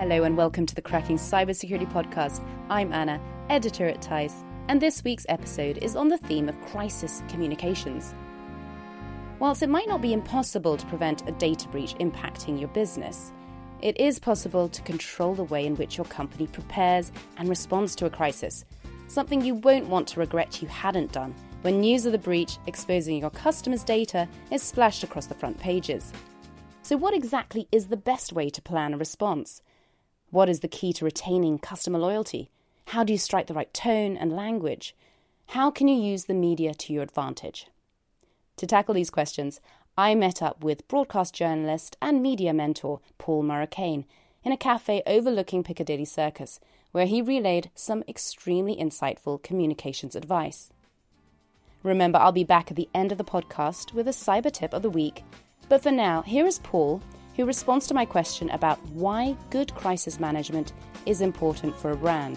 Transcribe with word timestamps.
Hello 0.00 0.24
and 0.24 0.34
welcome 0.34 0.64
to 0.64 0.74
the 0.74 0.80
Cracking 0.80 1.18
Cybersecurity 1.18 1.86
Podcast. 1.92 2.42
I'm 2.70 2.90
Anna, 2.90 3.20
editor 3.50 3.86
at 3.86 4.00
TEISS, 4.00 4.32
and 4.66 4.80
this 4.80 5.04
week's 5.04 5.26
episode 5.28 5.76
is 5.82 5.94
on 5.94 6.08
the 6.08 6.16
theme 6.16 6.48
of 6.48 6.58
crisis 6.62 7.22
communications. 7.28 8.14
Whilst 9.40 9.62
it 9.62 9.68
might 9.68 9.88
not 9.88 10.00
be 10.00 10.14
impossible 10.14 10.78
to 10.78 10.86
prevent 10.86 11.28
a 11.28 11.32
data 11.32 11.68
breach 11.68 11.94
impacting 11.96 12.58
your 12.58 12.70
business, 12.70 13.30
it 13.82 14.00
is 14.00 14.18
possible 14.18 14.70
to 14.70 14.80
control 14.80 15.34
the 15.34 15.44
way 15.44 15.66
in 15.66 15.76
which 15.76 15.98
your 15.98 16.06
company 16.06 16.46
prepares 16.46 17.12
and 17.36 17.50
responds 17.50 17.94
to 17.96 18.06
a 18.06 18.10
crisis, 18.10 18.64
something 19.06 19.42
you 19.42 19.56
won't 19.56 19.88
want 19.88 20.08
to 20.08 20.20
regret 20.20 20.62
you 20.62 20.68
hadn't 20.68 21.12
done 21.12 21.34
when 21.60 21.78
news 21.78 22.06
of 22.06 22.12
the 22.12 22.18
breach 22.18 22.56
exposing 22.66 23.18
your 23.18 23.28
customers' 23.28 23.84
data 23.84 24.26
is 24.50 24.62
splashed 24.62 25.04
across 25.04 25.26
the 25.26 25.34
front 25.34 25.58
pages. 25.60 26.10
So, 26.80 26.96
what 26.96 27.12
exactly 27.12 27.68
is 27.70 27.88
the 27.88 27.98
best 27.98 28.32
way 28.32 28.48
to 28.48 28.62
plan 28.62 28.94
a 28.94 28.96
response? 28.96 29.60
What 30.30 30.48
is 30.48 30.60
the 30.60 30.68
key 30.68 30.92
to 30.92 31.04
retaining 31.04 31.58
customer 31.58 31.98
loyalty? 31.98 32.50
How 32.88 33.02
do 33.02 33.12
you 33.12 33.18
strike 33.18 33.48
the 33.48 33.54
right 33.54 33.72
tone 33.74 34.16
and 34.16 34.36
language? 34.36 34.94
How 35.48 35.72
can 35.72 35.88
you 35.88 36.00
use 36.00 36.26
the 36.26 36.34
media 36.34 36.72
to 36.72 36.92
your 36.92 37.02
advantage? 37.02 37.66
To 38.58 38.66
tackle 38.66 38.94
these 38.94 39.10
questions, 39.10 39.60
I 39.98 40.14
met 40.14 40.40
up 40.40 40.62
with 40.62 40.86
broadcast 40.86 41.34
journalist 41.34 41.96
and 42.00 42.22
media 42.22 42.54
mentor 42.54 43.00
Paul 43.18 43.42
Murricane 43.42 44.04
in 44.44 44.52
a 44.52 44.56
cafe 44.56 45.02
overlooking 45.04 45.64
Piccadilly 45.64 46.04
Circus, 46.04 46.60
where 46.92 47.06
he 47.06 47.20
relayed 47.20 47.70
some 47.74 48.04
extremely 48.06 48.76
insightful 48.76 49.42
communications 49.42 50.14
advice. 50.14 50.70
Remember, 51.82 52.18
I'll 52.18 52.30
be 52.30 52.44
back 52.44 52.70
at 52.70 52.76
the 52.76 52.88
end 52.94 53.10
of 53.10 53.18
the 53.18 53.24
podcast 53.24 53.94
with 53.94 54.06
a 54.06 54.12
cyber 54.12 54.52
tip 54.52 54.72
of 54.72 54.82
the 54.82 54.90
week. 54.90 55.24
But 55.68 55.82
for 55.82 55.90
now, 55.90 56.22
here 56.22 56.46
is 56.46 56.60
Paul, 56.60 57.02
who 57.40 57.46
responds 57.46 57.86
to 57.86 57.94
my 57.94 58.04
question 58.04 58.50
about 58.50 58.78
why 58.88 59.34
good 59.48 59.74
crisis 59.74 60.20
management 60.20 60.74
is 61.06 61.22
important 61.22 61.74
for 61.74 61.92
a 61.92 61.96
brand. 61.96 62.36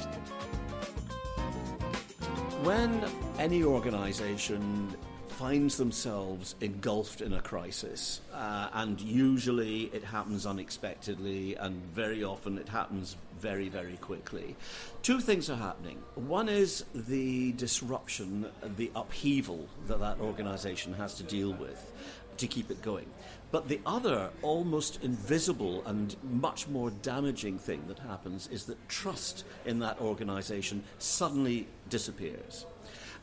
When 2.63 3.03
any 3.37 3.65
organization 3.65 4.95
finds 5.33 5.77
themselves 5.77 6.55
engulfed 6.61 7.21
in 7.21 7.33
a 7.33 7.41
crisis, 7.41 8.21
uh, 8.33 8.69
and 8.73 9.01
usually 9.01 9.83
it 9.93 10.03
happens 10.03 10.45
unexpectedly, 10.45 11.55
and 11.55 11.81
very 11.85 12.23
often 12.23 12.57
it 12.57 12.69
happens 12.69 13.17
very, 13.39 13.67
very 13.67 13.97
quickly. 13.97 14.55
Two 15.01 15.19
things 15.19 15.49
are 15.49 15.57
happening. 15.57 15.97
One 16.15 16.49
is 16.49 16.85
the 16.93 17.51
disruption, 17.53 18.45
the 18.77 18.91
upheaval 18.95 19.67
that 19.87 19.99
that 19.99 20.19
organization 20.19 20.93
has 20.93 21.15
to 21.15 21.23
deal 21.23 21.53
with 21.53 21.91
to 22.37 22.47
keep 22.47 22.71
it 22.71 22.81
going. 22.81 23.05
But 23.51 23.67
the 23.67 23.79
other, 23.85 24.29
almost 24.41 25.03
invisible 25.03 25.83
and 25.85 26.15
much 26.23 26.67
more 26.67 26.89
damaging 26.89 27.59
thing 27.59 27.83
that 27.87 27.99
happens 27.99 28.47
is 28.47 28.65
that 28.65 28.89
trust 28.89 29.45
in 29.65 29.79
that 29.79 29.99
organization 30.01 30.83
suddenly 30.97 31.67
disappears. 31.89 32.65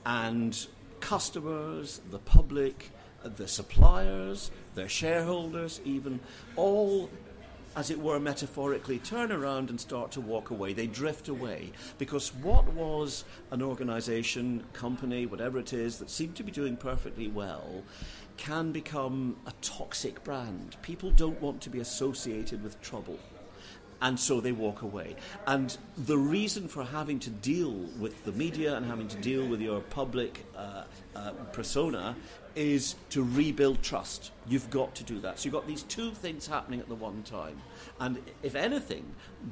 And 0.06 0.66
customers, 1.00 2.00
the 2.10 2.18
public, 2.18 2.90
the 3.22 3.48
suppliers, 3.48 4.50
their 4.74 4.88
shareholders, 4.88 5.80
even, 5.84 6.20
all 6.56 7.10
as 7.76 7.90
it 7.90 8.00
were, 8.00 8.18
metaphorically, 8.18 8.98
turn 8.98 9.30
around 9.30 9.70
and 9.70 9.80
start 9.80 10.10
to 10.10 10.20
walk 10.20 10.50
away. 10.50 10.72
They 10.72 10.88
drift 10.88 11.28
away. 11.28 11.70
Because 11.98 12.34
what 12.34 12.66
was 12.72 13.24
an 13.52 13.62
organization, 13.62 14.64
company, 14.72 15.26
whatever 15.26 15.58
it 15.58 15.72
is, 15.72 15.98
that 15.98 16.10
seemed 16.10 16.34
to 16.36 16.42
be 16.42 16.50
doing 16.50 16.76
perfectly 16.76 17.28
well 17.28 17.84
can 18.36 18.72
become 18.72 19.36
a 19.46 19.52
toxic 19.60 20.24
brand. 20.24 20.76
People 20.82 21.10
don't 21.12 21.40
want 21.40 21.60
to 21.60 21.70
be 21.70 21.78
associated 21.78 22.62
with 22.62 22.80
trouble 22.80 23.18
and 24.02 24.18
so 24.18 24.40
they 24.40 24.52
walk 24.52 24.82
away. 24.82 25.16
And 25.46 25.76
the 25.96 26.18
reason 26.18 26.68
for 26.68 26.84
having 26.84 27.18
to 27.20 27.30
deal 27.30 27.72
with 27.98 28.24
the 28.24 28.32
media 28.32 28.76
and 28.76 28.86
having 28.86 29.08
to 29.08 29.16
deal 29.18 29.46
with 29.46 29.60
your 29.60 29.80
public 29.80 30.46
uh, 30.56 30.84
uh, 31.14 31.30
persona 31.52 32.16
is 32.54 32.96
to 33.10 33.22
rebuild 33.22 33.82
trust. 33.82 34.32
You've 34.46 34.70
got 34.70 34.94
to 34.96 35.04
do 35.04 35.20
that. 35.20 35.38
So 35.38 35.44
you've 35.44 35.54
got 35.54 35.66
these 35.66 35.84
two 35.84 36.10
things 36.12 36.46
happening 36.46 36.80
at 36.80 36.88
the 36.88 36.94
one 36.94 37.22
time. 37.22 37.60
And 38.00 38.18
if 38.42 38.54
anything, 38.54 39.04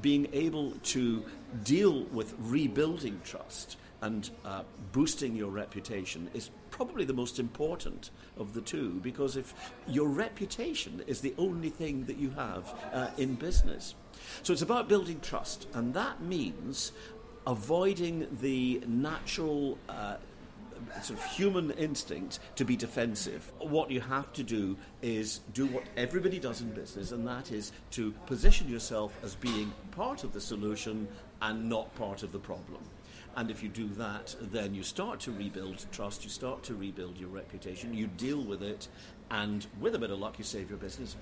being 0.02 0.28
able 0.32 0.72
to 0.72 1.24
deal 1.64 2.04
with 2.04 2.34
rebuilding 2.38 3.20
trust 3.24 3.76
and 4.00 4.30
uh, 4.44 4.62
boosting 4.92 5.34
your 5.34 5.50
reputation 5.50 6.30
is 6.34 6.50
probably 6.70 7.04
the 7.04 7.12
most 7.12 7.38
important 7.38 8.10
of 8.36 8.54
the 8.54 8.60
two 8.60 9.00
because 9.02 9.36
if 9.36 9.54
your 9.88 10.08
reputation 10.08 11.02
is 11.06 11.20
the 11.20 11.34
only 11.38 11.70
thing 11.70 12.04
that 12.04 12.16
you 12.16 12.30
have 12.30 12.72
uh, 12.92 13.08
in 13.16 13.34
business. 13.34 13.94
So 14.42 14.52
it's 14.52 14.62
about 14.62 14.88
building 14.88 15.20
trust, 15.20 15.66
and 15.74 15.94
that 15.94 16.20
means 16.22 16.92
avoiding 17.46 18.28
the 18.40 18.82
natural. 18.86 19.78
Uh, 19.88 20.16
sort 21.02 21.18
of 21.18 21.24
human 21.32 21.70
instinct 21.72 22.38
to 22.54 22.64
be 22.64 22.76
defensive. 22.76 23.50
What 23.58 23.90
you 23.90 24.00
have 24.00 24.32
to 24.34 24.42
do 24.42 24.76
is 25.02 25.40
do 25.52 25.66
what 25.66 25.84
everybody 25.96 26.38
does 26.38 26.60
in 26.60 26.70
business, 26.70 27.12
and 27.12 27.26
that 27.26 27.50
is 27.50 27.72
to 27.92 28.12
position 28.26 28.68
yourself 28.68 29.12
as 29.22 29.34
being 29.34 29.72
part 29.90 30.24
of 30.24 30.32
the 30.32 30.40
solution 30.40 31.08
and 31.42 31.68
not 31.68 31.94
part 31.96 32.22
of 32.22 32.32
the 32.32 32.38
problem. 32.38 32.80
And 33.36 33.50
if 33.50 33.62
you 33.62 33.68
do 33.68 33.88
that, 33.90 34.34
then 34.40 34.74
you 34.74 34.82
start 34.82 35.20
to 35.20 35.32
rebuild 35.32 35.84
trust, 35.92 36.24
you 36.24 36.30
start 36.30 36.62
to 36.64 36.74
rebuild 36.74 37.18
your 37.18 37.28
reputation, 37.28 37.94
you 37.94 38.06
deal 38.06 38.42
with 38.42 38.62
it, 38.62 38.88
and 39.30 39.66
with 39.80 39.94
a 39.94 39.98
bit 39.98 40.10
of 40.10 40.18
luck, 40.18 40.38
you 40.38 40.44
save 40.44 40.70
your 40.70 40.78
business. 40.78 41.16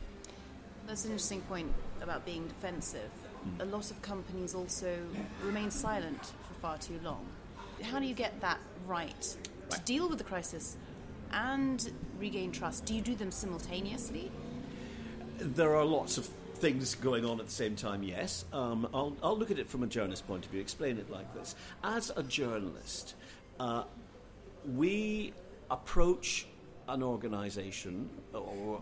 That's 0.86 1.04
an 1.04 1.10
interesting 1.10 1.40
point 1.42 1.72
about 2.00 2.24
being 2.24 2.46
defensive. 2.46 3.10
Mm. 3.58 3.62
A 3.62 3.64
lot 3.64 3.90
of 3.90 4.00
companies 4.02 4.54
also 4.54 4.96
remain 5.42 5.70
silent 5.70 6.22
for 6.22 6.54
far 6.60 6.78
too 6.78 6.98
long. 7.02 7.26
How 7.82 7.98
do 7.98 8.06
you 8.06 8.14
get 8.14 8.40
that 8.40 8.58
right, 8.86 9.08
right. 9.08 9.70
to 9.70 9.80
deal 9.80 10.08
with 10.08 10.18
the 10.18 10.24
crisis 10.24 10.76
and 11.32 11.90
regain 12.18 12.52
trust? 12.52 12.84
Do 12.84 12.94
you 12.94 13.00
do 13.00 13.14
them 13.16 13.30
simultaneously? 13.30 14.30
There 15.38 15.74
are 15.74 15.84
lots 15.84 16.18
of 16.18 16.30
things 16.54 16.94
going 16.94 17.24
on 17.24 17.40
at 17.40 17.46
the 17.46 17.52
same 17.52 17.76
time, 17.76 18.02
yes. 18.02 18.44
Um, 18.52 18.88
I'll, 18.94 19.16
I'll, 19.22 19.36
look 19.36 19.50
at 19.50 19.58
it 19.58 19.68
from 19.68 19.82
a 19.82 19.86
journalist 19.86 20.26
point 20.26 20.46
of 20.46 20.50
view, 20.50 20.60
explain 20.60 20.98
it 20.98 21.10
like 21.10 21.34
this. 21.34 21.54
As 21.84 22.10
a 22.16 22.22
journalist, 22.22 23.14
uh, 23.60 23.84
we 24.74 25.34
approach 25.70 26.46
an 26.88 27.02
organization 27.02 28.08
or 28.32 28.80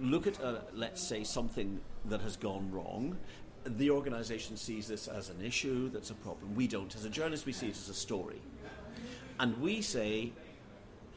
look 0.00 0.26
at, 0.26 0.42
uh, 0.42 0.56
let's 0.74 1.02
say, 1.02 1.24
something 1.24 1.80
that 2.06 2.20
has 2.20 2.36
gone 2.36 2.70
wrong. 2.70 3.16
The 3.64 3.90
organization 3.90 4.56
sees 4.56 4.88
this 4.88 5.06
as 5.06 5.30
an 5.30 5.44
issue 5.44 5.88
that's 5.90 6.10
a 6.10 6.14
problem. 6.14 6.54
We 6.54 6.66
don't. 6.66 6.94
As 6.96 7.04
a 7.04 7.10
journalist, 7.10 7.46
we 7.46 7.52
see 7.52 7.68
it 7.68 7.76
as 7.76 7.88
a 7.88 7.94
story. 7.94 8.40
And 9.38 9.60
we 9.60 9.82
say, 9.82 10.32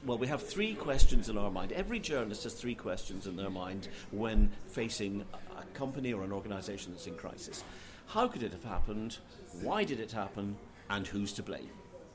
well, 0.05 0.17
we 0.17 0.27
have 0.27 0.43
three 0.43 0.75
questions 0.75 1.29
in 1.29 1.37
our 1.37 1.49
mind. 1.49 1.71
Every 1.71 1.99
journalist 1.99 2.43
has 2.43 2.53
three 2.53 2.75
questions 2.75 3.25
in 3.25 3.35
their 3.35 3.49
mind 3.49 3.87
when 4.11 4.51
facing 4.67 5.25
a 5.57 5.63
company 5.75 6.13
or 6.13 6.23
an 6.23 6.31
organization 6.31 6.91
that's 6.91 7.07
in 7.07 7.15
crisis. 7.15 7.63
How 8.07 8.27
could 8.27 8.43
it 8.43 8.51
have 8.51 8.63
happened? 8.63 9.17
Why 9.61 9.83
did 9.83 9.99
it 9.99 10.11
happen? 10.11 10.57
And 10.91 11.07
who's 11.07 11.33
to 11.33 11.43
blame? 11.43 11.71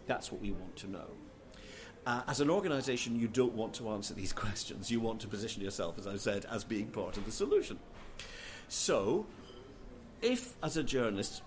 That's 0.07 0.31
what 0.31 0.41
we 0.41 0.53
want 0.53 0.77
to 0.77 0.91
know. 0.91 1.07
Uh, 2.07 2.23
as 2.27 2.41
an 2.41 2.51
organisation, 2.51 3.19
you 3.19 3.29
don't 3.29 3.53
want 3.55 3.75
to 3.75 3.91
answer 3.91 4.15
these 4.15 4.33
questions. 4.45 4.91
You 4.91 5.01
want 5.01 5.21
to 5.21 5.29
position 5.29 5.63
yourself, 5.63 5.99
as 5.99 6.07
I 6.07 6.17
said, 6.17 6.47
as 6.51 6.65
being 6.65 6.87
part 6.87 7.17
of 7.17 7.25
the 7.25 7.33
solution. 7.33 7.79
So, 8.69 9.27
if, 10.23 10.55
as 10.63 10.77
a 10.77 10.83
journalist, 10.83 11.43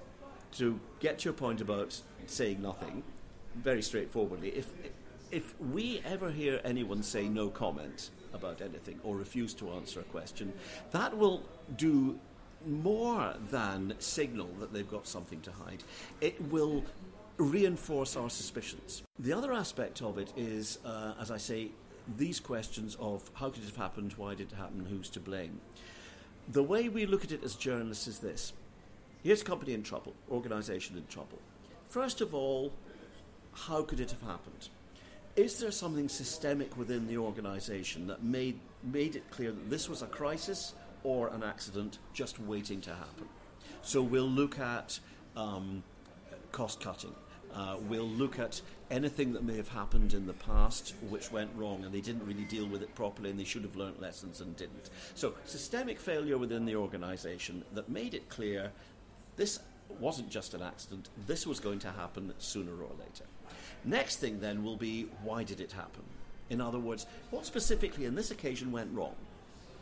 to 0.53 0.79
get 0.99 1.25
your 1.25 1.33
point 1.33 1.61
about 1.61 1.99
saying 2.27 2.61
nothing, 2.61 3.03
very 3.55 3.81
straightforwardly, 3.81 4.49
if 4.49 4.67
if 5.31 5.59
we 5.59 5.99
ever 6.05 6.29
hear 6.29 6.61
anyone 6.63 7.01
say 7.01 7.27
no 7.27 7.49
comment 7.49 8.11
about 8.35 8.61
anything 8.61 8.99
or 9.03 9.17
refuse 9.17 9.55
to 9.55 9.71
answer 9.71 9.99
a 9.99 10.03
question, 10.03 10.53
that 10.91 11.17
will 11.17 11.41
do 11.75 12.19
more 12.67 13.33
than 13.49 13.95
signal 13.97 14.47
that 14.59 14.71
they've 14.71 14.89
got 14.89 15.07
something 15.07 15.41
to 15.41 15.51
hide. 15.51 15.83
It 16.21 16.39
will 16.51 16.83
reinforce 17.37 18.15
our 18.15 18.29
suspicions. 18.29 19.03
The 19.19 19.33
other 19.33 19.53
aspect 19.53 20.01
of 20.01 20.17
it 20.17 20.31
is, 20.37 20.79
uh, 20.85 21.13
as 21.19 21.31
I 21.31 21.37
say, 21.37 21.71
these 22.17 22.39
questions 22.39 22.95
of 22.99 23.29
how 23.33 23.49
could 23.49 23.63
it 23.63 23.67
have 23.67 23.75
happened, 23.75 24.13
why 24.17 24.35
did 24.35 24.51
it 24.51 24.55
happen, 24.55 24.85
who's 24.89 25.09
to 25.11 25.19
blame. 25.19 25.59
The 26.49 26.63
way 26.63 26.89
we 26.89 27.05
look 27.05 27.23
at 27.23 27.31
it 27.31 27.43
as 27.43 27.55
journalists 27.55 28.07
is 28.07 28.19
this 28.19 28.53
here's 29.23 29.41
a 29.41 29.45
company 29.45 29.73
in 29.73 29.83
trouble, 29.83 30.13
organisation 30.29 30.97
in 30.97 31.05
trouble. 31.07 31.39
First 31.87 32.21
of 32.21 32.35
all, 32.35 32.73
how 33.53 33.83
could 33.83 33.99
it 33.99 34.11
have 34.11 34.21
happened? 34.21 34.69
Is 35.35 35.59
there 35.59 35.71
something 35.71 36.09
systemic 36.09 36.77
within 36.77 37.07
the 37.07 37.17
organisation 37.17 38.05
that 38.07 38.23
made, 38.23 38.59
made 38.83 39.15
it 39.15 39.29
clear 39.31 39.51
that 39.51 39.69
this 39.69 39.89
was 39.89 40.01
a 40.01 40.07
crisis 40.07 40.73
or 41.03 41.29
an 41.29 41.43
accident 41.43 41.99
just 42.13 42.39
waiting 42.39 42.81
to 42.81 42.89
happen? 42.91 43.27
So 43.81 44.01
we'll 44.01 44.29
look 44.29 44.59
at 44.59 44.99
um, 45.35 45.83
cost 46.51 46.81
cutting. 46.81 47.15
Uh, 47.53 47.77
we'll 47.87 48.03
look 48.07 48.39
at 48.39 48.61
anything 48.89 49.33
that 49.33 49.43
may 49.43 49.55
have 49.55 49.69
happened 49.69 50.13
in 50.13 50.25
the 50.25 50.33
past 50.33 50.95
which 51.09 51.31
went 51.31 51.51
wrong 51.55 51.83
and 51.83 51.93
they 51.93 52.01
didn't 52.01 52.25
really 52.25 52.45
deal 52.45 52.65
with 52.65 52.81
it 52.81 52.93
properly 52.95 53.29
and 53.29 53.39
they 53.39 53.43
should 53.43 53.61
have 53.63 53.75
learnt 53.75 54.01
lessons 54.01 54.41
and 54.41 54.55
didn't. 54.57 54.89
So, 55.13 55.33
systemic 55.45 55.99
failure 55.99 56.37
within 56.37 56.65
the 56.65 56.75
organisation 56.75 57.63
that 57.73 57.89
made 57.89 58.13
it 58.15 58.27
clear 58.29 58.71
this 59.35 59.59
wasn't 59.99 60.29
just 60.29 60.53
an 60.53 60.61
accident, 60.61 61.09
this 61.27 61.45
was 61.45 61.59
going 61.59 61.79
to 61.79 61.91
happen 61.91 62.33
sooner 62.39 62.71
or 62.71 62.91
later. 62.99 63.25
Next 63.85 64.17
thing 64.17 64.39
then 64.39 64.63
will 64.63 64.77
be 64.77 65.07
why 65.23 65.43
did 65.43 65.59
it 65.61 65.71
happen? 65.71 66.03
In 66.49 66.61
other 66.61 66.79
words, 66.79 67.05
what 67.31 67.45
specifically 67.45 68.05
in 68.05 68.15
this 68.15 68.31
occasion 68.31 68.71
went 68.71 68.93
wrong? 68.93 69.15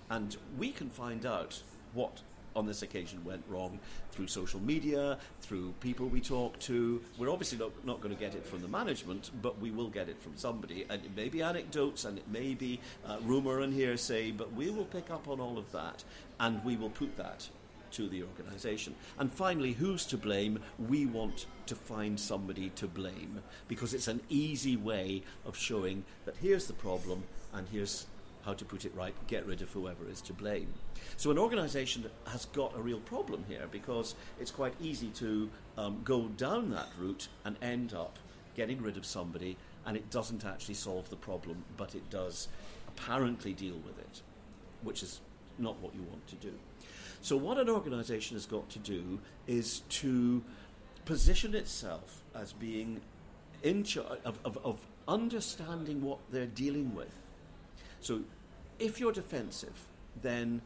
And 0.09 0.35
we 0.57 0.71
can 0.71 0.89
find 0.89 1.25
out 1.25 1.61
what 1.93 2.21
on 2.55 2.65
this 2.65 2.81
occasion 2.81 3.23
went 3.23 3.43
wrong 3.47 3.79
through 4.11 4.27
social 4.27 4.59
media, 4.59 5.17
through 5.41 5.73
people 5.79 6.07
we 6.07 6.21
talk 6.21 6.57
to. 6.59 7.01
We're 7.17 7.31
obviously 7.31 7.57
not, 7.57 7.71
not 7.85 8.01
going 8.01 8.13
to 8.13 8.19
get 8.19 8.35
it 8.35 8.45
from 8.45 8.61
the 8.61 8.67
management, 8.67 9.31
but 9.41 9.59
we 9.59 9.71
will 9.71 9.89
get 9.89 10.09
it 10.09 10.21
from 10.21 10.35
somebody. 10.35 10.85
And 10.89 11.03
it 11.03 11.15
may 11.15 11.29
be 11.29 11.41
anecdotes 11.41 12.05
and 12.05 12.17
it 12.17 12.27
may 12.27 12.53
be 12.53 12.79
uh, 13.05 13.17
rumour 13.23 13.61
and 13.61 13.73
hearsay, 13.73 14.31
but 14.31 14.53
we 14.53 14.69
will 14.69 14.85
pick 14.85 15.09
up 15.11 15.27
on 15.27 15.39
all 15.39 15.57
of 15.57 15.71
that 15.71 16.03
and 16.39 16.63
we 16.63 16.75
will 16.75 16.89
put 16.89 17.15
that 17.17 17.47
to 17.91 18.07
the 18.07 18.23
organisation. 18.23 18.95
And 19.19 19.31
finally, 19.31 19.73
who's 19.73 20.05
to 20.07 20.17
blame? 20.17 20.59
We 20.79 21.05
want 21.05 21.45
to 21.65 21.75
find 21.75 22.19
somebody 22.19 22.69
to 22.71 22.87
blame 22.87 23.41
because 23.67 23.93
it's 23.93 24.07
an 24.07 24.21
easy 24.29 24.77
way 24.77 25.23
of 25.45 25.57
showing 25.57 26.05
that 26.25 26.37
here's 26.37 26.67
the 26.67 26.73
problem 26.73 27.23
and 27.53 27.67
here's 27.71 28.05
how 28.45 28.53
to 28.53 28.65
put 28.65 28.85
it 28.85 28.93
right, 28.95 29.13
get 29.27 29.45
rid 29.45 29.61
of 29.61 29.69
whoever 29.71 30.07
is 30.09 30.21
to 30.21 30.33
blame. 30.33 30.73
So 31.17 31.31
an 31.31 31.37
organisation 31.37 32.05
has 32.27 32.45
got 32.45 32.75
a 32.75 32.81
real 32.81 32.99
problem 32.99 33.45
here 33.47 33.67
because 33.71 34.15
it's 34.39 34.51
quite 34.51 34.73
easy 34.81 35.09
to 35.09 35.49
um, 35.77 36.01
go 36.03 36.27
down 36.27 36.71
that 36.71 36.87
route 36.97 37.27
and 37.45 37.55
end 37.61 37.93
up 37.93 38.17
getting 38.55 38.81
rid 38.81 38.97
of 38.97 39.05
somebody 39.05 39.57
and 39.85 39.95
it 39.97 40.09
doesn't 40.09 40.45
actually 40.45 40.75
solve 40.75 41.09
the 41.09 41.15
problem, 41.15 41.63
but 41.77 41.95
it 41.95 42.09
does 42.09 42.47
apparently 42.87 43.53
deal 43.53 43.75
with 43.85 43.97
it, 43.99 44.21
which 44.83 45.03
is 45.03 45.21
not 45.57 45.79
what 45.79 45.93
you 45.95 46.01
want 46.03 46.25
to 46.27 46.35
do. 46.35 46.53
So, 47.21 47.37
what 47.37 47.57
an 47.57 47.69
organisation 47.69 48.35
has 48.35 48.45
got 48.45 48.69
to 48.71 48.79
do 48.79 49.19
is 49.47 49.81
to 49.89 50.43
position 51.05 51.53
itself 51.55 52.21
as 52.35 52.53
being 52.53 53.01
in 53.63 53.83
charge 53.83 54.19
of, 54.25 54.39
of, 54.43 54.57
of 54.63 54.79
understanding 55.07 56.01
what 56.01 56.19
they're 56.31 56.45
dealing 56.45 56.95
with. 56.95 57.13
So, 58.01 58.21
if 58.79 58.99
you're 58.99 59.11
defensive, 59.11 59.87
then 60.21 60.61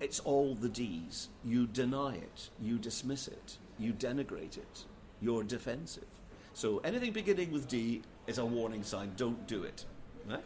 it's 0.00 0.20
all 0.20 0.54
the 0.54 0.68
D's. 0.68 1.28
You 1.44 1.66
deny 1.66 2.14
it, 2.14 2.50
you 2.60 2.78
dismiss 2.78 3.28
it, 3.28 3.58
you 3.78 3.92
denigrate 3.92 4.56
it, 4.56 4.84
you're 5.20 5.42
defensive. 5.42 6.06
So, 6.54 6.78
anything 6.78 7.12
beginning 7.12 7.50
with 7.52 7.68
D 7.68 8.02
is 8.26 8.38
a 8.38 8.44
warning 8.44 8.82
sign 8.84 9.12
don't 9.16 9.46
do 9.46 9.64
it. 9.64 9.84
Right? 10.28 10.44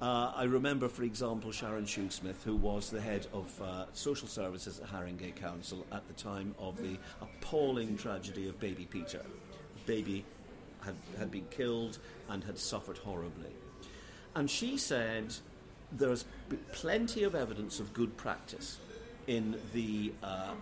Uh, 0.00 0.30
I 0.36 0.44
remember, 0.44 0.88
for 0.88 1.04
example, 1.04 1.52
Sharon 1.52 1.86
Shoesmith, 1.86 2.42
who 2.44 2.54
was 2.54 2.90
the 2.90 3.00
head 3.00 3.26
of 3.32 3.62
uh, 3.62 3.86
social 3.94 4.28
services 4.28 4.78
at 4.78 4.90
Haringey 4.90 5.34
Council 5.34 5.86
at 5.90 6.06
the 6.06 6.12
time 6.12 6.54
of 6.58 6.76
the 6.76 6.98
appalling 7.22 7.96
tragedy 7.96 8.46
of 8.46 8.60
baby 8.60 8.86
Peter. 8.90 9.22
Baby 9.86 10.26
had, 10.84 10.96
had 11.18 11.30
been 11.30 11.46
killed 11.50 11.98
and 12.28 12.44
had 12.44 12.58
suffered 12.58 12.98
horribly. 12.98 13.54
And 14.36 14.50
she 14.50 14.76
said 14.76 15.34
there's 15.90 16.26
plenty 16.72 17.24
of 17.24 17.34
evidence 17.34 17.80
of 17.80 17.94
good 17.94 18.16
practice 18.18 18.76
in 19.26 19.58
the 19.72 20.12
uh, 20.22 20.52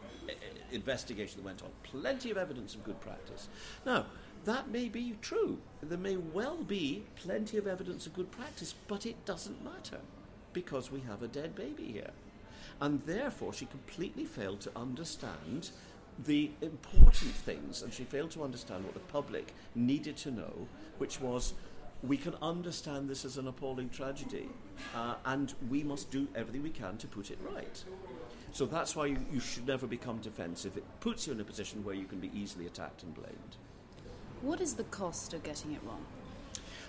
investigation 0.71 1.39
that 1.39 1.45
went 1.45 1.63
on. 1.63 1.71
Plenty 1.83 2.31
of 2.31 2.39
evidence 2.39 2.77
of 2.77 2.85
good 2.85 3.01
practice. 3.01 3.49
Now, 3.85 4.07
that 4.45 4.69
may 4.69 4.89
be 4.89 5.17
true. 5.21 5.59
There 5.83 5.99
may 5.99 6.17
well 6.17 6.63
be 6.63 7.03
plenty 7.17 7.59
of 7.59 7.67
evidence 7.67 8.07
of 8.07 8.15
good 8.15 8.31
practice, 8.31 8.75
but 8.87 9.07
it 9.07 9.25
doesn't 9.25 9.65
matter 9.65 9.99
because 10.53 10.93
we 10.93 11.01
have 11.01 11.23
a 11.23 11.29
dead 11.29 11.57
baby 11.57 11.85
here. 11.85 12.11
And 12.81 13.03
therefore, 13.03 13.53
she 13.53 13.67
completely 13.67 14.25
failed 14.25 14.61
to 14.63 14.71
understand 14.77 15.71
the 16.27 16.53
important 16.61 17.33
things, 17.33 17.83
and 17.83 17.93
she 17.93 18.05
failed 18.05 18.31
to 18.33 18.45
understand 18.45 18.85
what 18.85 18.95
the 18.95 19.01
public 19.01 19.53
needed 19.75 20.17
to 20.19 20.31
know, 20.31 20.69
which 20.99 21.21
was 21.21 21.55
we 22.03 22.17
can 22.17 22.35
understand 22.43 23.09
this 23.09 23.25
as 23.25 23.39
an 23.39 23.49
appalling 23.49 23.89
tragedy, 23.89 24.49
uh, 24.95 25.15
and 25.25 25.55
we 25.69 25.83
must 25.83 26.11
do 26.11 26.29
everything 26.35 26.63
we 26.63 26.71
can 26.71 26.97
to 26.99 27.07
put 27.07 27.31
it 27.31 27.39
right. 27.55 27.85
So 28.53 28.67
that's 28.67 28.95
why 28.95 29.07
you, 29.07 29.19
you 29.33 29.41
should 29.41 29.67
never 29.67 29.87
become 29.87 30.19
defensive. 30.19 30.77
It 30.77 30.85
puts 31.01 31.27
you 31.27 31.33
in 31.33 31.41
a 31.41 31.45
position 31.45 31.85
where 31.85 31.95
you 31.95 32.05
can 32.05 32.21
be 32.21 32.31
easily 32.35 32.67
attacked 32.67 33.03
and 33.03 33.15
blamed. 33.15 33.57
What 34.43 34.61
is 34.61 34.75
the 34.75 34.85
cost 34.85 35.33
of 35.33 35.43
getting 35.43 35.73
it 35.73 35.81
wrong? 35.85 36.05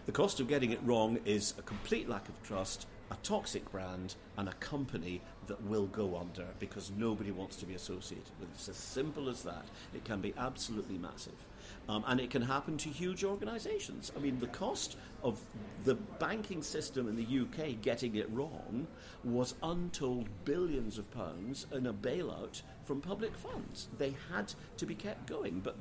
The 0.06 0.12
cost 0.12 0.40
of 0.40 0.48
getting 0.48 0.72
it 0.72 0.80
wrong 0.84 1.20
is 1.26 1.54
a 1.58 1.62
complete 1.62 2.08
lack 2.08 2.28
of 2.30 2.44
trust, 2.44 2.86
a 3.10 3.16
toxic 3.24 3.72
brand, 3.72 4.16
and 4.38 4.50
a 4.50 4.54
company 4.54 5.22
that 5.48 5.64
will 5.64 5.88
go 5.88 6.18
under 6.18 6.46
because 6.60 6.92
nobody 6.98 7.32
wants 7.32 7.56
to 7.58 7.66
be 7.66 7.74
associated 7.74 8.32
with 8.40 8.50
it. 8.50 8.56
It's 8.56 8.70
as 8.70 8.76
simple 8.76 9.30
as 9.30 9.42
that. 9.44 9.66
It 9.96 10.04
can 10.04 10.22
be 10.22 10.34
absolutely 10.38 10.98
massive. 10.98 11.46
Um, 11.88 12.04
and 12.08 12.20
it 12.20 12.30
can 12.30 12.42
happen 12.42 12.78
to 12.78 12.90
huge 12.90 13.24
organisations. 13.24 14.12
I 14.16 14.20
mean, 14.20 14.40
the 14.40 14.48
cost 14.48 14.98
of 15.24 15.40
the 15.84 15.96
banking 15.96 16.62
system 16.62 17.08
in 17.08 17.16
the 17.16 17.24
UK 17.24 17.82
getting 17.82 18.16
it 18.16 18.30
wrong 18.32 18.88
was 19.24 19.56
untold 19.62 20.28
billions 20.46 20.98
of 20.98 21.12
pounds 21.12 21.68
in 21.72 21.86
a 21.88 21.94
bailout 21.94 22.62
from 22.86 23.02
public 23.02 23.36
funds. 23.36 23.88
They 23.98 24.16
had 24.32 24.54
to 24.78 24.86
be 24.86 24.96
kept 24.96 25.28
going, 25.28 25.60
but 25.60 25.76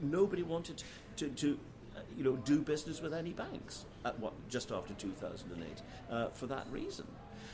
nobody 0.00 0.42
wanted 0.42 0.82
to, 1.16 1.28
to 1.28 1.58
uh, 1.96 2.00
you 2.16 2.24
know, 2.24 2.36
do 2.36 2.60
business 2.60 3.00
with 3.00 3.14
any 3.14 3.32
banks 3.32 3.84
at 4.04 4.18
what 4.18 4.32
just 4.48 4.72
after 4.72 4.94
2008 4.94 5.82
uh, 6.10 6.28
for 6.30 6.46
that 6.46 6.66
reason. 6.70 7.06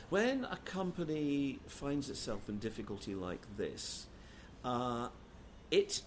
When 0.09 0.45
a 0.45 0.57
company 0.65 1.59
finds 1.67 2.09
itself 2.09 2.49
in 2.49 2.57
difficulty 2.57 3.13
like 3.13 3.41
this, 3.57 4.07
uh, 4.63 5.09
it 5.71 6.01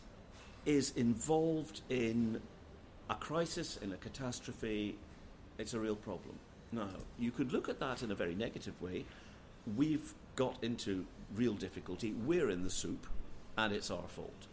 is 0.65 0.93
involved 0.97 1.83
in 1.89 2.41
a 3.11 3.15
crisis, 3.15 3.79
in 3.83 3.93
a 3.93 3.97
catastrophe. 3.97 4.97
It's 5.59 5.75
a 5.75 5.81
real 5.81 5.97
problem. 5.97 6.37
Now, 6.71 6.89
you 7.19 7.31
could 7.31 7.53
look 7.53 7.69
at 7.69 7.81
that 7.81 8.03
in 8.03 8.11
a 8.11 8.15
very 8.15 8.35
negative 8.35 8.81
way. 8.81 9.05
We've 9.77 10.15
got 10.37 10.63
into 10.63 11.05
real 11.35 11.55
difficulty. 11.55 12.13
We're 12.13 12.51
in 12.51 12.65
the 12.65 12.71
soup, 12.71 13.07
and 13.57 13.73
it's 13.73 13.91
our 13.91 14.09
fault. 14.09 14.47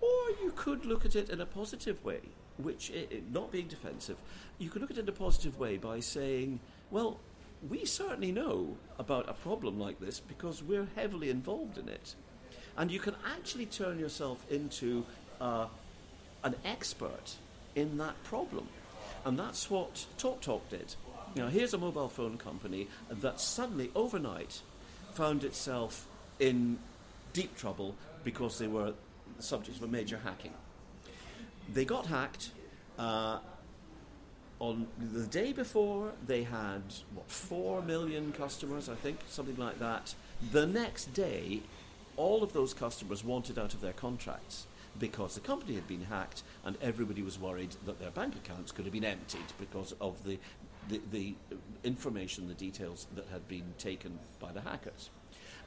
Or 0.00 0.30
you 0.42 0.52
could 0.56 0.84
look 0.84 1.04
at 1.06 1.16
it 1.16 1.30
in 1.30 1.40
a 1.40 1.46
positive 1.46 2.04
way, 2.04 2.20
which, 2.58 2.92
not 3.32 3.52
being 3.52 3.68
defensive, 3.68 4.16
you 4.58 4.70
could 4.70 4.82
look 4.82 4.90
at 4.90 4.98
it 4.98 5.02
in 5.02 5.08
a 5.08 5.12
positive 5.12 5.58
way 5.58 5.76
by 5.76 6.00
saying, 6.00 6.60
well, 6.90 7.20
we 7.68 7.84
certainly 7.84 8.32
know 8.32 8.76
about 8.98 9.28
a 9.28 9.32
problem 9.32 9.78
like 9.78 10.00
this 10.00 10.20
because 10.20 10.62
we're 10.62 10.88
heavily 10.96 11.30
involved 11.30 11.78
in 11.78 11.88
it. 11.88 12.14
And 12.76 12.90
you 12.90 12.98
can 12.98 13.14
actually 13.36 13.66
turn 13.66 13.98
yourself 13.98 14.44
into 14.50 15.04
uh, 15.40 15.66
an 16.42 16.54
expert 16.64 17.36
in 17.74 17.98
that 17.98 18.22
problem. 18.24 18.68
And 19.24 19.38
that's 19.38 19.70
what 19.70 20.06
TalkTalk 20.18 20.68
did. 20.70 20.94
Now, 21.36 21.48
here's 21.48 21.74
a 21.74 21.78
mobile 21.78 22.08
phone 22.08 22.36
company 22.38 22.88
that 23.10 23.40
suddenly, 23.40 23.90
overnight, 23.94 24.60
found 25.14 25.44
itself 25.44 26.06
in 26.38 26.78
deep 27.32 27.56
trouble 27.56 27.94
because 28.22 28.58
they 28.58 28.66
were 28.66 28.92
the 29.36 29.42
subject 29.42 29.78
of 29.78 29.82
a 29.82 29.88
major 29.88 30.18
hacking. 30.22 30.52
They 31.72 31.84
got 31.84 32.06
hacked. 32.06 32.50
Uh, 32.98 33.38
on 34.60 34.86
the 35.12 35.26
day 35.26 35.52
before, 35.52 36.12
they 36.24 36.44
had, 36.44 36.82
what, 37.12 37.28
4 37.28 37.82
million 37.82 38.32
customers, 38.32 38.88
I 38.88 38.94
think, 38.94 39.18
something 39.28 39.56
like 39.56 39.78
that. 39.80 40.14
The 40.52 40.66
next 40.66 41.12
day, 41.12 41.62
all 42.16 42.42
of 42.42 42.52
those 42.52 42.74
customers 42.74 43.24
wanted 43.24 43.58
out 43.58 43.74
of 43.74 43.80
their 43.80 43.92
contracts 43.92 44.66
because 44.98 45.34
the 45.34 45.40
company 45.40 45.74
had 45.74 45.88
been 45.88 46.02
hacked 46.02 46.42
and 46.64 46.76
everybody 46.80 47.22
was 47.22 47.38
worried 47.38 47.74
that 47.84 47.98
their 47.98 48.10
bank 48.10 48.34
accounts 48.36 48.70
could 48.72 48.84
have 48.84 48.92
been 48.92 49.04
emptied 49.04 49.40
because 49.58 49.94
of 50.00 50.22
the, 50.24 50.38
the, 50.88 51.00
the 51.10 51.34
information, 51.82 52.48
the 52.48 52.54
details 52.54 53.06
that 53.14 53.26
had 53.32 53.46
been 53.48 53.74
taken 53.78 54.18
by 54.38 54.52
the 54.52 54.60
hackers. 54.60 55.10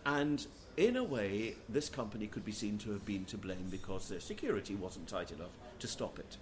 And 0.05 0.45
in 0.77 0.95
a 0.95 1.03
way, 1.03 1.55
this 1.67 1.89
company 1.89 2.27
could 2.27 2.45
be 2.45 2.51
seen 2.51 2.77
to 2.79 2.91
have 2.91 3.05
been 3.05 3.25
to 3.25 3.37
blame 3.37 3.67
because 3.69 4.07
their 4.07 4.19
security 4.19 4.75
wasn't 4.75 5.07
tight 5.07 5.31
enough 5.31 5.51
to 5.79 5.87
stop 5.87 6.19
it. 6.19 6.37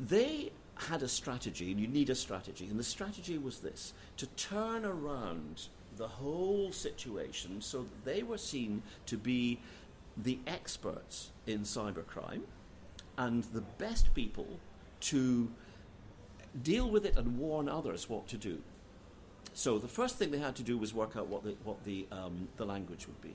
They 0.00 0.50
had 0.74 1.02
a 1.02 1.08
strategy, 1.08 1.70
and 1.70 1.78
you 1.78 1.86
need 1.86 2.08
a 2.08 2.14
strategy, 2.14 2.66
and 2.66 2.78
the 2.78 2.84
strategy 2.84 3.36
was 3.38 3.58
this 3.58 3.92
to 4.16 4.26
turn 4.26 4.84
around 4.84 5.68
the 5.96 6.08
whole 6.08 6.72
situation 6.72 7.60
so 7.60 7.82
that 7.82 8.04
they 8.04 8.22
were 8.22 8.38
seen 8.38 8.82
to 9.06 9.16
be 9.16 9.58
the 10.16 10.38
experts 10.46 11.30
in 11.46 11.60
cybercrime 11.60 12.42
and 13.18 13.44
the 13.44 13.60
best 13.60 14.12
people 14.14 14.46
to 15.00 15.50
deal 16.62 16.90
with 16.90 17.04
it 17.04 17.16
and 17.16 17.38
warn 17.38 17.68
others 17.68 18.08
what 18.08 18.26
to 18.28 18.36
do. 18.36 18.58
So 19.52 19.78
the 19.78 19.88
first 19.88 20.16
thing 20.16 20.30
they 20.30 20.38
had 20.38 20.56
to 20.56 20.62
do 20.62 20.78
was 20.78 20.94
work 20.94 21.16
out 21.16 21.26
what 21.26 21.42
the, 21.44 21.54
what 21.64 21.84
the, 21.84 22.06
um, 22.12 22.48
the 22.56 22.64
language 22.64 23.06
would 23.06 23.20
be. 23.20 23.34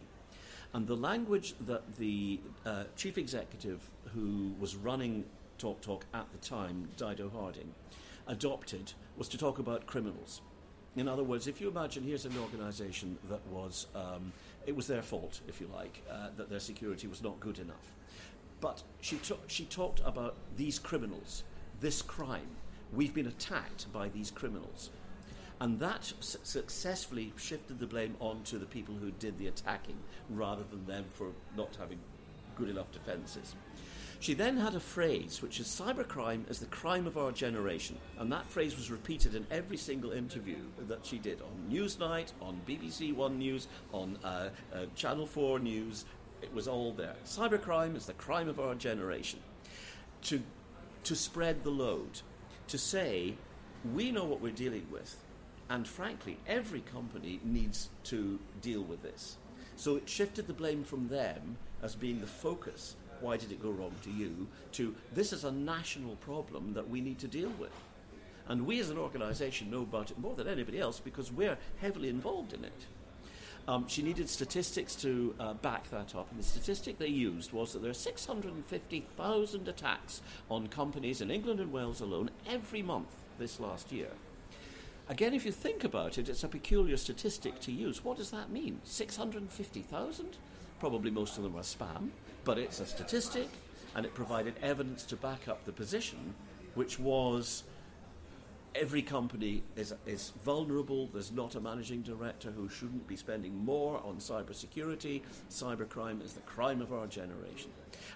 And 0.73 0.87
the 0.87 0.95
language 0.95 1.55
that 1.61 1.95
the 1.97 2.39
uh, 2.65 2.83
chief 2.95 3.17
executive 3.17 3.79
who 4.13 4.53
was 4.59 4.75
running 4.75 5.23
TalkTalk 5.59 6.01
at 6.13 6.25
the 6.31 6.37
time, 6.37 6.89
Dido 6.97 7.29
Harding, 7.29 7.73
adopted 8.27 8.93
was 9.17 9.27
to 9.29 9.37
talk 9.37 9.59
about 9.59 9.85
criminals. 9.85 10.41
In 10.95 11.07
other 11.09 11.23
words, 11.23 11.47
if 11.47 11.59
you 11.59 11.67
imagine 11.67 12.03
here's 12.03 12.25
an 12.25 12.37
organization 12.41 13.17
that 13.29 13.45
was, 13.47 13.87
um, 13.95 14.31
it 14.65 14.75
was 14.75 14.87
their 14.87 15.01
fault, 15.01 15.41
if 15.47 15.59
you 15.59 15.69
like, 15.73 16.01
uh, 16.09 16.29
that 16.37 16.49
their 16.49 16.59
security 16.59 17.07
was 17.07 17.21
not 17.21 17.39
good 17.39 17.59
enough. 17.59 17.93
But 18.61 18.81
she, 19.01 19.19
she 19.47 19.65
talked 19.65 20.01
about 20.05 20.35
these 20.55 20.79
criminals, 20.79 21.43
this 21.81 22.01
crime. 22.01 22.47
We've 22.93 23.13
been 23.13 23.27
attacked 23.27 23.91
by 23.91 24.07
these 24.07 24.31
criminals. 24.31 24.89
And 25.59 25.79
that 25.79 26.05
su- 26.19 26.39
successfully 26.43 27.33
shifted 27.37 27.79
the 27.79 27.87
blame 27.87 28.15
onto 28.19 28.57
the 28.57 28.65
people 28.65 28.95
who 28.95 29.11
did 29.11 29.37
the 29.37 29.47
attacking 29.47 29.97
rather 30.29 30.63
than 30.63 30.85
them 30.85 31.05
for 31.13 31.27
not 31.57 31.75
having 31.77 31.99
good 32.55 32.69
enough 32.69 32.91
defences. 32.91 33.55
She 34.19 34.33
then 34.33 34.57
had 34.57 34.75
a 34.75 34.79
phrase 34.79 35.41
which 35.41 35.59
is 35.59 35.67
cybercrime 35.67 36.49
is 36.49 36.59
the 36.59 36.65
crime 36.67 37.05
of 37.05 37.17
our 37.17 37.31
generation. 37.31 37.97
And 38.17 38.31
that 38.31 38.49
phrase 38.49 38.75
was 38.75 38.89
repeated 38.89 39.35
in 39.35 39.45
every 39.51 39.77
single 39.77 40.11
interview 40.11 40.57
that 40.87 41.05
she 41.05 41.19
did 41.19 41.41
on 41.41 41.71
Newsnight, 41.71 42.31
on 42.41 42.61
BBC 42.67 43.13
One 43.13 43.37
News, 43.37 43.67
on 43.91 44.17
uh, 44.23 44.49
uh, 44.73 44.85
Channel 44.95 45.27
4 45.27 45.59
News. 45.59 46.05
It 46.41 46.53
was 46.53 46.67
all 46.67 46.91
there. 46.91 47.15
Cybercrime 47.25 47.95
is 47.95 48.05
the 48.05 48.13
crime 48.13 48.49
of 48.49 48.59
our 48.59 48.75
generation. 48.75 49.39
To, 50.23 50.41
to 51.03 51.15
spread 51.15 51.63
the 51.63 51.69
load, 51.69 52.21
to 52.67 52.77
say, 52.77 53.35
we 53.93 54.11
know 54.11 54.25
what 54.25 54.41
we're 54.41 54.51
dealing 54.51 54.87
with, 54.91 55.15
and 55.69 55.87
frankly, 55.87 56.37
every 56.47 56.81
company 56.81 57.39
needs 57.43 57.89
to 58.05 58.39
deal 58.61 58.81
with 58.81 59.03
this. 59.03 59.37
So 59.75 59.97
it 59.97 60.07
shifted 60.07 60.47
the 60.47 60.53
blame 60.53 60.83
from 60.83 61.07
them 61.07 61.57
as 61.83 61.95
being 61.95 62.19
the 62.19 62.27
focus. 62.27 62.95
Why 63.21 63.37
did 63.37 63.51
it 63.51 63.61
go 63.61 63.71
wrong 63.71 63.93
to 64.03 64.11
you? 64.11 64.47
To 64.73 64.95
this 65.13 65.33
is 65.33 65.43
a 65.43 65.51
national 65.51 66.15
problem 66.17 66.73
that 66.73 66.89
we 66.89 67.01
need 67.01 67.19
to 67.19 67.27
deal 67.27 67.51
with. 67.59 67.73
And 68.47 68.65
we 68.65 68.79
as 68.79 68.89
an 68.89 68.97
organisation 68.97 69.71
know 69.71 69.81
about 69.81 70.11
it 70.11 70.19
more 70.19 70.35
than 70.35 70.47
anybody 70.47 70.79
else 70.79 70.99
because 70.99 71.31
we're 71.31 71.57
heavily 71.77 72.09
involved 72.09 72.53
in 72.53 72.63
it. 72.63 72.85
Um, 73.67 73.87
she 73.87 74.03
needed 74.03 74.29
statistics 74.29 74.93
to 74.97 75.33
uh, 75.39 75.53
back 75.55 75.89
that 75.89 76.13
up, 76.13 76.29
and 76.29 76.39
the 76.39 76.43
statistic 76.43 76.99
they 76.99 77.07
used 77.07 77.51
was 77.51 77.73
that 77.73 77.81
there 77.81 77.89
are 77.89 77.95
650,000 77.95 79.67
attacks 79.67 80.21
on 80.51 80.67
companies 80.67 81.21
in 81.21 81.31
England 81.31 81.59
and 81.59 81.71
Wales 81.71 81.99
alone 81.99 82.29
every 82.47 82.83
month 82.83 83.09
this 83.39 83.59
last 83.59 83.91
year. 83.91 84.09
Again, 85.09 85.33
if 85.33 85.45
you 85.45 85.51
think 85.51 85.83
about 85.83 86.19
it, 86.19 86.29
it's 86.29 86.43
a 86.43 86.47
peculiar 86.47 86.97
statistic 86.97 87.59
to 87.61 87.71
use. 87.71 88.03
What 88.03 88.17
does 88.17 88.29
that 88.31 88.51
mean? 88.51 88.81
650,000? 88.83 90.37
Probably 90.79 91.09
most 91.09 91.37
of 91.37 91.43
them 91.43 91.55
are 91.55 91.61
spam, 91.61 92.09
but 92.45 92.57
it's 92.57 92.79
a 92.79 92.85
statistic, 92.85 93.49
and 93.95 94.05
it 94.05 94.13
provided 94.13 94.53
evidence 94.61 95.03
to 95.03 95.17
back 95.17 95.47
up 95.47 95.65
the 95.65 95.71
position, 95.71 96.33
which 96.75 96.99
was 96.99 97.63
every 98.75 99.01
company 99.01 99.63
is, 99.75 99.93
is 100.05 100.31
vulnerable. 100.43 101.07
There's 101.07 101.31
not 101.31 101.55
a 101.55 101.59
managing 101.59 102.01
director 102.01 102.51
who 102.51 102.69
shouldn't 102.69 103.07
be 103.07 103.15
spending 103.15 103.55
more 103.55 104.01
on 104.03 104.17
cybersecurity. 104.17 105.21
Cybercrime 105.49 106.23
is 106.23 106.33
the 106.33 106.41
crime 106.41 106.81
of 106.81 106.93
our 106.93 107.07
generation. 107.07 107.71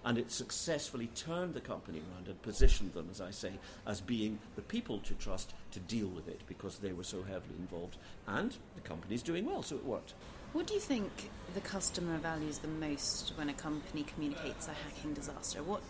And 0.05 0.17
it 0.17 0.31
successfully 0.31 1.07
turned 1.15 1.53
the 1.53 1.61
company 1.61 1.99
around 1.99 2.27
and 2.27 2.41
positioned 2.41 2.93
them, 2.93 3.07
as 3.09 3.21
I 3.21 3.31
say, 3.31 3.53
as 3.87 4.01
being 4.01 4.37
the 4.55 4.61
people 4.61 4.99
to 4.99 5.13
trust 5.15 5.53
to 5.71 5.79
deal 5.79 6.07
with 6.07 6.27
it 6.27 6.41
because 6.47 6.77
they 6.77 6.91
were 6.91 7.03
so 7.03 7.23
heavily 7.23 7.55
involved. 7.57 7.97
And 8.27 8.55
the 8.75 8.81
company's 8.81 9.23
doing 9.23 9.45
well, 9.45 9.63
so 9.63 9.75
it 9.77 9.85
worked. 9.85 10.13
What 10.51 10.65
do 10.65 10.73
you 10.73 10.79
think 10.79 11.29
the 11.53 11.61
customer 11.61 12.17
values 12.17 12.57
the 12.57 12.67
most 12.67 13.33
when 13.35 13.49
a 13.49 13.53
company 13.53 14.03
communicates 14.03 14.67
a 14.67 14.71
hacking 14.71 15.13
disaster? 15.13 15.61
What 15.61 15.81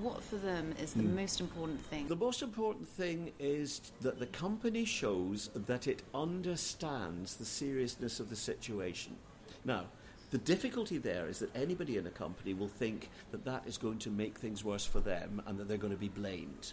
what 0.00 0.22
for 0.22 0.36
them 0.36 0.72
is 0.80 0.92
the 0.92 1.02
mm. 1.02 1.16
most 1.16 1.40
important 1.40 1.84
thing? 1.86 2.06
The 2.06 2.14
most 2.14 2.42
important 2.42 2.88
thing 2.88 3.32
is 3.40 3.80
that 4.02 4.20
the 4.20 4.26
company 4.26 4.84
shows 4.84 5.50
that 5.54 5.88
it 5.88 6.02
understands 6.14 7.36
the 7.36 7.44
seriousness 7.44 8.20
of 8.20 8.30
the 8.30 8.36
situation. 8.36 9.16
Now, 9.64 9.86
the 10.30 10.38
difficulty 10.38 10.98
there 10.98 11.26
is 11.26 11.40
that 11.40 11.54
anybody 11.56 11.96
in 11.96 12.06
a 12.06 12.10
company 12.10 12.54
will 12.54 12.68
think 12.68 13.10
that 13.32 13.44
that 13.44 13.66
is 13.66 13.76
going 13.76 13.98
to 13.98 14.10
make 14.10 14.38
things 14.38 14.64
worse 14.64 14.86
for 14.86 15.00
them 15.00 15.42
and 15.46 15.58
that 15.58 15.66
they're 15.66 15.76
going 15.76 15.92
to 15.92 15.98
be 15.98 16.08
blamed. 16.08 16.72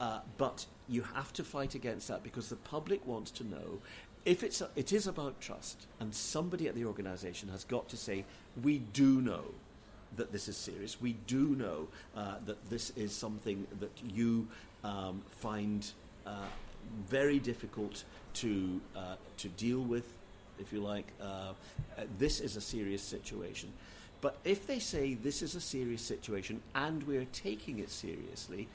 Uh, 0.00 0.18
but 0.38 0.66
you 0.88 1.02
have 1.02 1.32
to 1.34 1.44
fight 1.44 1.74
against 1.74 2.08
that 2.08 2.22
because 2.22 2.48
the 2.48 2.56
public 2.56 3.06
wants 3.06 3.30
to 3.30 3.44
know 3.44 3.78
if 4.24 4.42
it's 4.42 4.60
a, 4.60 4.68
it 4.76 4.92
is 4.92 5.06
about 5.06 5.40
trust, 5.40 5.86
and 5.98 6.14
somebody 6.14 6.68
at 6.68 6.74
the 6.74 6.84
organisation 6.84 7.48
has 7.48 7.64
got 7.64 7.88
to 7.88 7.96
say, 7.96 8.24
we 8.62 8.78
do 8.78 9.20
know 9.20 9.44
that 10.16 10.32
this 10.32 10.48
is 10.48 10.56
serious. 10.56 11.00
We 11.00 11.14
do 11.26 11.56
know 11.56 11.88
uh, 12.16 12.36
that 12.46 12.68
this 12.68 12.90
is 12.96 13.12
something 13.12 13.66
that 13.78 13.92
you 14.04 14.48
um, 14.84 15.22
find 15.28 15.90
uh, 16.26 16.46
very 17.08 17.38
difficult 17.38 18.04
to 18.34 18.80
uh, 18.96 19.16
to 19.38 19.48
deal 19.48 19.80
with, 19.80 20.06
if 20.58 20.72
you 20.72 20.80
like. 20.80 21.06
Uh, 21.20 21.52
this 22.18 22.40
is 22.40 22.56
a 22.56 22.60
serious 22.60 23.02
situation. 23.02 23.72
But 24.20 24.36
if 24.44 24.66
they 24.66 24.78
say 24.78 25.14
this 25.14 25.42
is 25.42 25.54
a 25.54 25.60
serious 25.60 26.02
situation 26.02 26.60
and 26.74 27.02
we're 27.04 27.26
taking 27.32 27.78
it 27.78 27.90
seriously, 27.90 28.68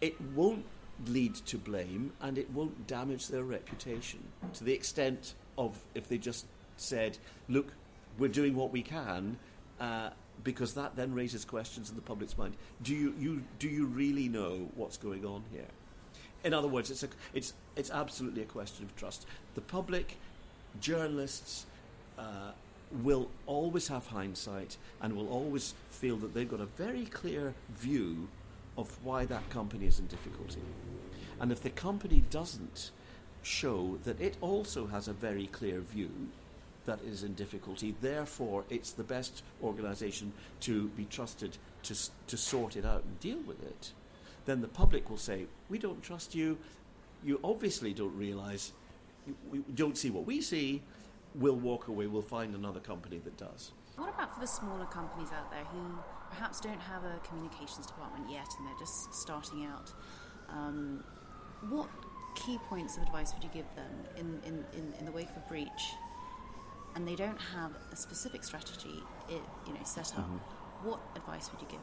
it 0.00 0.20
won't 0.34 0.64
lead 1.06 1.34
to 1.34 1.58
blame 1.58 2.12
and 2.20 2.38
it 2.38 2.50
won't 2.50 2.86
damage 2.86 3.28
their 3.28 3.44
reputation 3.44 4.20
to 4.54 4.64
the 4.64 4.72
extent 4.72 5.34
of 5.58 5.78
if 5.94 6.08
they 6.08 6.18
just 6.18 6.46
said, 6.76 7.18
look, 7.48 7.72
we're 8.18 8.28
doing 8.28 8.54
what 8.54 8.72
we 8.72 8.82
can, 8.82 9.36
uh, 9.80 10.10
because 10.44 10.74
that 10.74 10.96
then 10.96 11.14
raises 11.14 11.44
questions 11.44 11.90
in 11.90 11.96
the 11.96 12.02
public's 12.02 12.36
mind. 12.36 12.54
Do 12.82 12.94
you, 12.94 13.14
you, 13.18 13.42
do 13.58 13.68
you 13.68 13.86
really 13.86 14.28
know 14.28 14.68
what's 14.74 14.96
going 14.96 15.24
on 15.24 15.44
here? 15.52 15.66
In 16.44 16.54
other 16.54 16.68
words, 16.68 16.90
it's, 16.90 17.02
a, 17.02 17.08
it's, 17.34 17.52
it's 17.74 17.90
absolutely 17.90 18.42
a 18.42 18.46
question 18.46 18.84
of 18.84 18.94
trust. 18.96 19.26
The 19.54 19.60
public, 19.60 20.16
journalists, 20.80 21.66
uh, 22.18 22.52
will 23.02 23.28
always 23.46 23.88
have 23.88 24.06
hindsight 24.06 24.76
and 25.02 25.16
will 25.16 25.28
always 25.28 25.74
feel 25.90 26.16
that 26.18 26.34
they've 26.34 26.48
got 26.48 26.60
a 26.60 26.66
very 26.66 27.06
clear 27.06 27.54
view 27.70 28.28
of 28.76 28.96
why 29.04 29.24
that 29.26 29.48
company 29.50 29.86
is 29.86 29.98
in 29.98 30.06
difficulty. 30.06 30.62
And 31.40 31.52
if 31.52 31.62
the 31.62 31.70
company 31.70 32.24
doesn't 32.30 32.90
show 33.42 33.98
that 34.04 34.20
it 34.20 34.36
also 34.40 34.86
has 34.86 35.08
a 35.08 35.12
very 35.12 35.46
clear 35.48 35.80
view 35.80 36.10
that 36.84 37.00
is 37.02 37.22
in 37.22 37.34
difficulty, 37.34 37.94
therefore 38.00 38.64
it's 38.70 38.92
the 38.92 39.04
best 39.04 39.42
organisation 39.62 40.32
to 40.60 40.88
be 40.88 41.04
trusted 41.04 41.56
to, 41.82 41.94
to 42.26 42.36
sort 42.36 42.76
it 42.76 42.84
out 42.84 43.04
and 43.04 43.20
deal 43.20 43.38
with 43.46 43.62
it, 43.62 43.92
then 44.46 44.60
the 44.60 44.68
public 44.68 45.10
will 45.10 45.16
say, 45.16 45.46
We 45.68 45.78
don't 45.78 46.02
trust 46.02 46.34
you. 46.34 46.58
You 47.24 47.40
obviously 47.42 47.92
don't 47.92 48.16
realise, 48.16 48.72
we 49.50 49.60
don't 49.74 49.98
see 49.98 50.10
what 50.10 50.26
we 50.26 50.40
see. 50.40 50.82
We'll 51.34 51.56
walk 51.56 51.88
away, 51.88 52.06
we'll 52.06 52.22
find 52.22 52.54
another 52.54 52.80
company 52.80 53.18
that 53.24 53.36
does. 53.36 53.72
What 53.96 54.10
about 54.10 54.34
for 54.34 54.40
the 54.40 54.46
smaller 54.46 54.84
companies 54.86 55.28
out 55.32 55.50
there 55.50 55.64
who 55.64 55.98
perhaps 56.30 56.60
don't 56.60 56.80
have 56.80 57.04
a 57.04 57.18
communications 57.26 57.86
department 57.86 58.30
yet 58.30 58.48
and 58.58 58.66
they're 58.66 58.78
just 58.78 59.14
starting 59.14 59.64
out? 59.64 59.92
Um, 60.50 61.02
what 61.70 61.88
key 62.34 62.58
points 62.68 62.96
of 62.98 63.04
advice 63.04 63.32
would 63.32 63.42
you 63.42 63.50
give 63.52 63.66
them 63.74 63.90
in, 64.16 64.40
in, 64.46 64.64
in, 64.78 64.94
in 64.98 65.04
the 65.06 65.12
wake 65.12 65.30
of 65.30 65.38
a 65.38 65.44
breach 65.48 65.94
and 66.94 67.08
they 67.08 67.16
don't 67.16 67.40
have 67.40 67.72
a 67.90 67.96
specific 67.96 68.44
strategy 68.44 69.02
it, 69.28 69.42
you 69.66 69.72
know, 69.72 69.80
set 69.84 70.12
up? 70.12 70.26
Mm-hmm. 70.26 70.88
What 70.88 71.00
advice 71.16 71.50
would 71.50 71.62
you 71.62 71.68
give? 71.70 71.80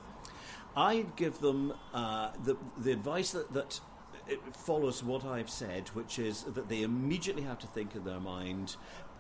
I'd 0.78 1.16
give 1.16 1.40
them 1.40 1.74
uh, 1.94 2.32
the, 2.44 2.58
the 2.78 2.92
advice 2.92 3.32
that, 3.32 3.52
that 3.54 3.80
it 4.28 4.40
follows 4.56 5.04
what 5.04 5.26
I've 5.26 5.50
said, 5.50 5.90
which 5.90 6.20
is 6.20 6.44
that 6.44 6.70
they 6.70 6.84
immediately 6.84 7.44
have 7.44 7.60
to 7.60 7.68
think 7.68 7.96
in 7.96 8.04
their 8.04 8.20
mind 8.20 8.76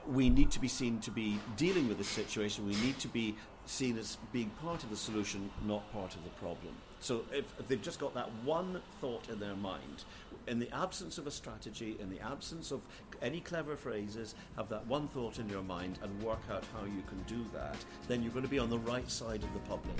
we 0.08 0.30
need 0.30 0.52
to 0.52 0.60
be 0.60 0.68
seen 0.68 1.00
to 1.00 1.12
be 1.12 1.40
dealing 1.56 1.88
with 1.88 1.98
this 1.98 2.08
situation. 2.08 2.66
We 2.66 2.76
need 2.76 3.00
to 3.00 3.08
be 3.08 3.36
seen 3.66 3.98
as 3.98 4.18
being 4.32 4.50
part 4.62 4.84
of 4.84 4.90
the 4.90 4.98
solution, 4.98 5.50
not 5.66 5.92
part 5.94 6.16
of 6.16 6.24
the 6.24 6.30
problem. 6.32 6.74
So 7.00 7.24
if, 7.32 7.46
if, 7.60 7.68
they've 7.68 7.82
just 7.82 8.00
got 8.00 8.14
that 8.14 8.30
one 8.44 8.82
thought 9.00 9.30
in 9.30 9.40
their 9.40 9.56
mind, 9.56 10.04
in 10.48 10.60
the 10.60 10.74
absence 10.76 11.18
of 11.18 11.28
a 11.28 11.32
strategy, 11.32 11.96
in 12.00 12.10
the 12.10 12.20
absence 12.20 12.72
of 12.72 12.82
any 13.22 13.40
clever 13.40 13.76
phrases, 13.76 14.36
have 14.58 14.70
that 14.70 14.86
one 14.88 15.08
thought 15.08 15.40
in 15.40 15.48
your 15.50 15.64
mind 15.64 16.00
and 16.02 16.22
work 16.22 16.42
out 16.52 16.64
how 16.74 16.86
you 16.86 17.04
can 17.08 17.22
do 17.24 17.46
that, 17.54 17.78
then 18.08 18.22
you're 18.22 18.32
going 18.32 18.46
to 18.46 18.52
be 18.52 18.60
on 18.60 18.70
the 18.70 18.80
right 18.80 19.10
side 19.10 19.44
of 19.44 19.54
the 19.54 19.60
public. 19.60 19.98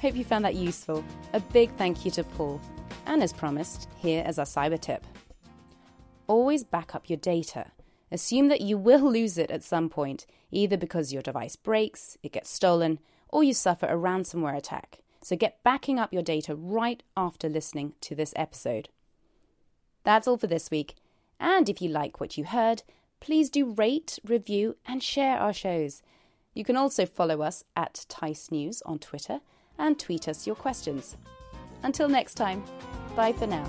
Hope 0.00 0.16
you 0.16 0.24
found 0.24 0.44
that 0.44 0.56
useful. 0.56 1.04
A 1.32 1.40
big 1.40 1.70
thank 1.76 2.04
you 2.04 2.10
to 2.12 2.24
Paul. 2.24 2.60
And 3.06 3.22
as 3.22 3.32
promised, 3.32 3.88
here 3.98 4.24
is 4.26 4.38
our 4.38 4.44
cyber 4.44 4.80
tip. 4.80 5.04
Always 6.32 6.64
back 6.64 6.94
up 6.94 7.10
your 7.10 7.18
data. 7.18 7.72
Assume 8.10 8.48
that 8.48 8.62
you 8.62 8.78
will 8.78 9.12
lose 9.18 9.36
it 9.36 9.50
at 9.50 9.62
some 9.62 9.90
point, 9.90 10.24
either 10.50 10.78
because 10.78 11.12
your 11.12 11.20
device 11.20 11.56
breaks, 11.56 12.16
it 12.22 12.32
gets 12.32 12.48
stolen, 12.48 13.00
or 13.28 13.44
you 13.44 13.52
suffer 13.52 13.84
a 13.84 13.96
ransomware 13.96 14.56
attack. 14.56 15.00
So 15.22 15.36
get 15.36 15.62
backing 15.62 15.98
up 15.98 16.10
your 16.10 16.22
data 16.22 16.56
right 16.56 17.02
after 17.18 17.50
listening 17.50 17.92
to 18.00 18.14
this 18.14 18.32
episode. 18.34 18.88
That's 20.04 20.26
all 20.26 20.38
for 20.38 20.46
this 20.46 20.70
week. 20.70 20.94
And 21.38 21.68
if 21.68 21.82
you 21.82 21.90
like 21.90 22.18
what 22.18 22.38
you 22.38 22.44
heard, 22.44 22.82
please 23.20 23.50
do 23.50 23.70
rate, 23.70 24.18
review, 24.24 24.76
and 24.86 25.02
share 25.02 25.36
our 25.36 25.52
shows. 25.52 26.00
You 26.54 26.64
can 26.64 26.78
also 26.78 27.04
follow 27.04 27.42
us 27.42 27.62
at 27.76 28.06
TEISS 28.08 28.50
News 28.50 28.80
on 28.86 29.00
Twitter 29.00 29.40
and 29.78 29.98
tweet 29.98 30.28
us 30.28 30.46
your 30.46 30.56
questions. 30.56 31.14
Until 31.82 32.08
next 32.08 32.36
time, 32.36 32.64
bye 33.14 33.34
for 33.34 33.46
now. 33.46 33.68